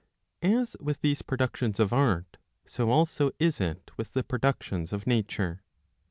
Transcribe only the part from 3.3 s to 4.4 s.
is it with the